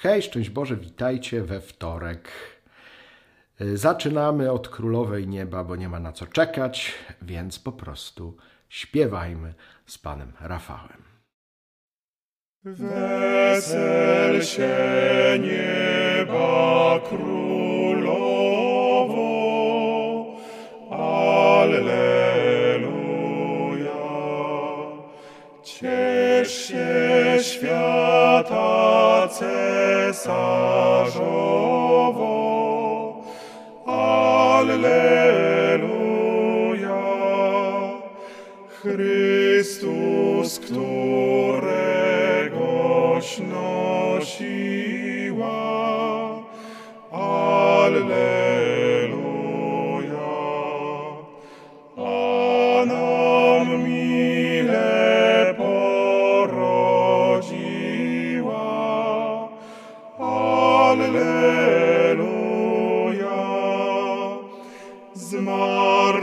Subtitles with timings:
[0.00, 2.30] Hej, szczęść Boże, witajcie we wtorek.
[3.74, 8.36] Zaczynamy od Królowej Nieba, bo nie ma na co czekać, więc po prostu
[8.68, 9.54] śpiewajmy
[9.86, 11.02] z Panem Rafałem.
[12.64, 14.76] Wesel się
[15.40, 18.77] nieba królowo,
[30.18, 31.22] cesarzowo,
[33.86, 34.98] Alleluja.
[38.82, 41.67] Chrystus, któregoś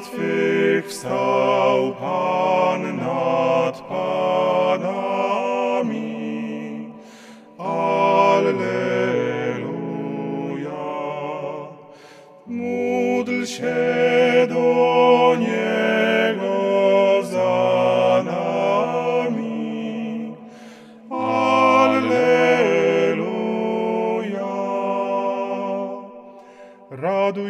[0.00, 0.39] martwych wstał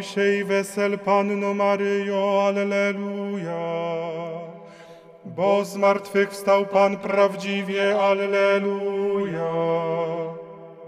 [0.03, 3.91] Się i wesel Panno Maryjo, Alleluja.
[5.25, 9.53] Bo z martwych wstał Pan prawdziwie, Alleluja.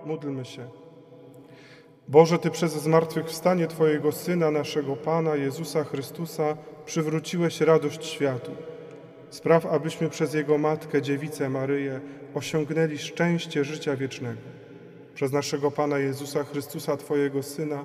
[0.07, 0.69] Módlmy się.
[2.09, 8.51] Boże, Ty przez zmartwychwstanie Twojego Syna, naszego Pana Jezusa Chrystusa, przywróciłeś radość światu.
[9.31, 12.01] Spraw, abyśmy przez Jego Matkę, Dziewicę Maryję,
[12.35, 14.41] osiągnęli szczęście życia wiecznego.
[15.15, 17.85] Przez naszego Pana Jezusa Chrystusa, Twojego Syna,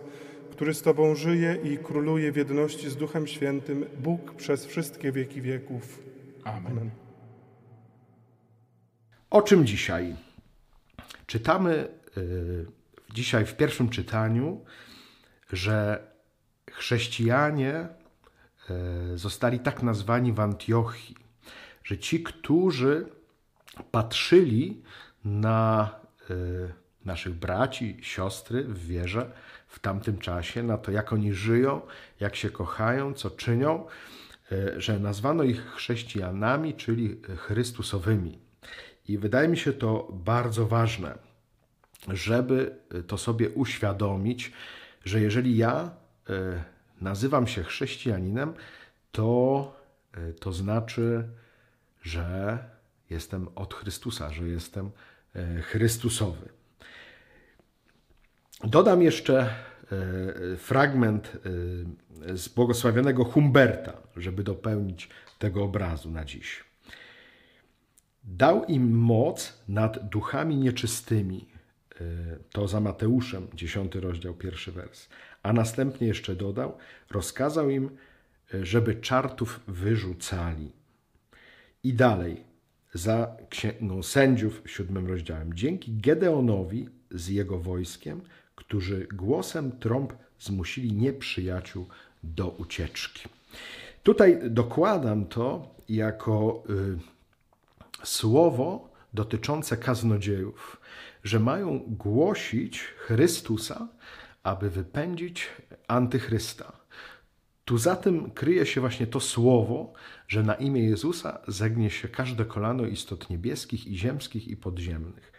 [0.51, 5.41] który z Tobą żyje i króluje w jedności z Duchem Świętym, Bóg przez wszystkie wieki
[5.41, 6.01] wieków.
[6.43, 6.89] Amen.
[9.29, 10.15] O czym dzisiaj?
[11.25, 12.65] Czytamy y,
[13.13, 14.65] dzisiaj w pierwszym czytaniu,
[15.53, 16.07] że
[16.71, 17.87] chrześcijanie
[19.13, 21.15] y, zostali tak nazwani w Antiochii,
[21.83, 23.05] że ci, którzy
[23.91, 24.83] patrzyli
[25.25, 25.89] na
[26.29, 26.73] y,
[27.07, 29.31] naszych braci, siostry w wierze
[29.67, 31.81] w tamtym czasie, na to, jak oni żyją,
[32.19, 33.85] jak się kochają, co czynią,
[34.51, 38.39] y, że nazwano ich chrześcijanami, czyli Chrystusowymi.
[39.07, 41.17] I wydaje mi się to bardzo ważne,
[42.07, 42.75] żeby
[43.07, 44.51] to sobie uświadomić,
[45.05, 45.91] że jeżeli ja
[46.29, 46.33] y,
[47.01, 48.53] nazywam się chrześcijaninem,
[49.11, 49.77] to
[50.39, 51.27] to znaczy,
[52.01, 52.57] że
[53.09, 54.91] jestem od Chrystusa, że jestem
[55.61, 56.56] Chrystusowy.
[58.63, 59.49] Dodam jeszcze
[60.57, 61.37] fragment
[62.33, 65.09] z błogosławionego Humberta, żeby dopełnić
[65.39, 66.63] tego obrazu na dziś.
[68.23, 71.47] Dał im moc nad duchami nieczystymi.
[72.51, 75.09] To za Mateuszem, 10 rozdział, pierwszy wers.
[75.43, 76.77] A następnie jeszcze dodał,
[77.11, 77.89] rozkazał im,
[78.61, 80.71] żeby czartów wyrzucali.
[81.83, 82.43] I dalej,
[82.93, 85.53] za księgą sędziów, siódmym rozdziałem.
[85.53, 88.21] Dzięki Gedeonowi z jego wojskiem,
[88.57, 91.87] którzy głosem trąb zmusili nieprzyjaciół
[92.23, 93.29] do ucieczki.
[94.03, 96.97] Tutaj dokładam to jako y,
[98.03, 100.81] słowo dotyczące kaznodziejów,
[101.23, 103.87] że mają głosić Chrystusa,
[104.43, 105.47] aby wypędzić
[105.87, 106.71] antychrysta.
[107.65, 109.93] Tu za tym kryje się właśnie to słowo,
[110.27, 115.31] że na imię Jezusa zegnie się każde kolano istot niebieskich i ziemskich i podziemnych.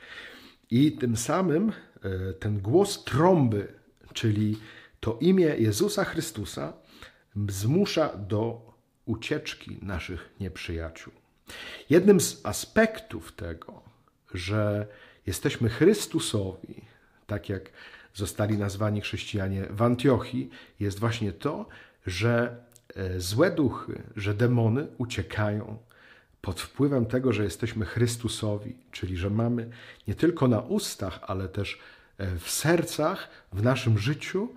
[0.71, 1.73] I tym samym
[2.41, 3.73] ten głos trąby,
[4.13, 4.59] czyli
[5.01, 6.73] to imię Jezusa Chrystusa,
[7.49, 8.73] zmusza do
[9.07, 11.13] ucieczki naszych nieprzyjaciół.
[11.91, 13.83] Jednym z aspektów tego,
[14.35, 14.87] że
[15.27, 16.75] jesteśmy Chrystusowi,
[17.27, 17.71] tak jak
[18.15, 20.51] zostali nazwani chrześcijanie w Antiochii,
[20.81, 21.67] jest właśnie to,
[22.07, 22.65] że
[23.19, 25.79] złe duchy, że demony uciekają
[26.41, 29.71] pod wpływem tego, że jesteśmy Chrystusowi, czyli że mamy
[30.09, 31.79] nie tylko na ustach, ale też
[32.39, 34.55] w sercach, w naszym życiu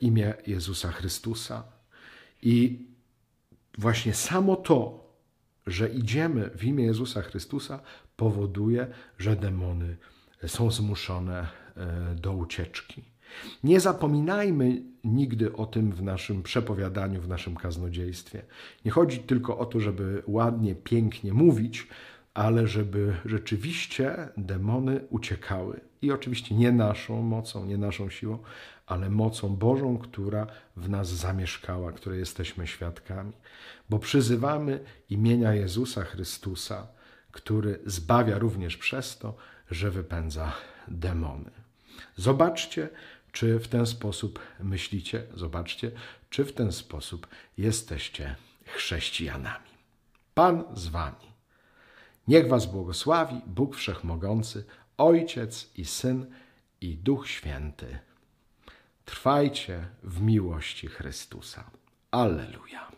[0.00, 1.64] imię Jezusa Chrystusa.
[2.42, 2.86] I
[3.78, 5.08] właśnie samo to,
[5.66, 7.80] że idziemy w imię Jezusa Chrystusa,
[8.16, 8.86] powoduje,
[9.18, 9.96] że demony
[10.46, 11.48] są zmuszone
[12.16, 13.04] do ucieczki.
[13.64, 18.42] Nie zapominajmy nigdy o tym w naszym przepowiadaniu, w naszym kaznodziejstwie.
[18.84, 21.86] Nie chodzi tylko o to, żeby ładnie, pięknie mówić,
[22.34, 25.80] ale żeby rzeczywiście demony uciekały.
[26.02, 28.38] I oczywiście nie naszą mocą, nie naszą siłą,
[28.86, 30.46] ale mocą Bożą, która
[30.76, 33.32] w nas zamieszkała, której jesteśmy świadkami.
[33.90, 34.80] Bo przyzywamy
[35.10, 36.86] imienia Jezusa Chrystusa,
[37.32, 39.36] który zbawia również przez to,
[39.70, 40.52] że wypędza
[40.88, 41.50] demony.
[42.16, 42.88] Zobaczcie,
[43.32, 45.90] czy w ten sposób myślicie, zobaczcie,
[46.30, 47.26] czy w ten sposób
[47.58, 49.68] jesteście chrześcijanami.
[50.34, 51.28] Pan z wami.
[52.28, 54.64] Niech was błogosławi Bóg Wszechmogący,
[54.98, 56.26] Ojciec i Syn
[56.80, 57.98] i Duch Święty.
[59.04, 61.70] Trwajcie w miłości Chrystusa.
[62.10, 62.97] Alleluja.